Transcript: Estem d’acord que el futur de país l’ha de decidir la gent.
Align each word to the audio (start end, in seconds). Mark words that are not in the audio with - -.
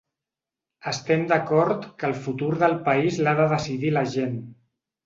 Estem 0.91 1.27
d’acord 1.33 1.85
que 2.01 2.09
el 2.09 2.17
futur 2.25 2.51
de 2.65 2.73
país 2.91 3.23
l’ha 3.25 3.39
de 3.43 3.49
decidir 3.57 3.95
la 4.01 4.07
gent. 4.19 4.39